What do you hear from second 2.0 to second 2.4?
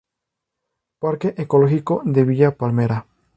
de